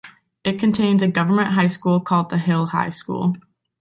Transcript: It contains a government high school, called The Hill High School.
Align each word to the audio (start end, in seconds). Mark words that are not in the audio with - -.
It 0.43 0.57
contains 0.57 1.03
a 1.03 1.07
government 1.07 1.49
high 1.49 1.67
school, 1.67 1.99
called 1.99 2.31
The 2.31 2.39
Hill 2.39 2.65
High 2.65 2.89
School. 2.89 3.37